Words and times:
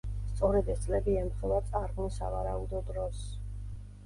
სწორედ 0.29 0.71
ეს 0.75 0.79
წლები 0.85 1.13
ემთხვევა 1.23 1.59
წარღვნის 1.67 2.17
სავარაუდო 2.23 2.83
დროს. 2.89 3.23